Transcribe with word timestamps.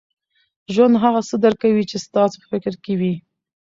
ژوند 0.73 0.95
هغه 1.03 1.19
څه 1.29 1.35
درکوي، 1.43 1.83
چي 1.91 1.97
ستاسو 2.05 2.35
په 2.41 2.47
فکر 2.51 2.73
کي 2.83 2.93
وي. 2.99 3.13